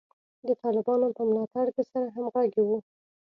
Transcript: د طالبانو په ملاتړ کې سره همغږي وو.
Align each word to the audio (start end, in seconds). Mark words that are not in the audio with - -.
د 0.47 0.49
طالبانو 0.61 1.07
په 1.17 1.21
ملاتړ 1.29 1.65
کې 1.75 1.83
سره 1.91 2.07
همغږي 2.15 2.61
وو. 2.63 2.77